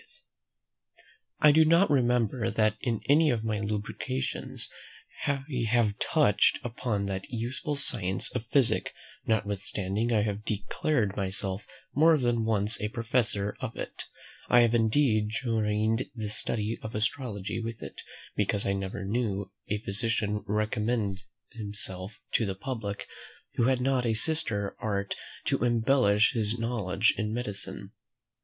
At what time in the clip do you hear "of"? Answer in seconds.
3.29-3.43, 8.33-8.47, 13.59-13.75, 16.81-16.95